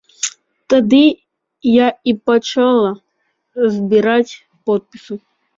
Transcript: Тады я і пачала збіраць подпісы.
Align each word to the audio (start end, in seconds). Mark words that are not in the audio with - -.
Тады 0.73 1.01
я 1.71 1.87
і 2.11 2.15
пачала 2.29 2.91
збіраць 3.77 4.35
подпісы. 4.71 5.13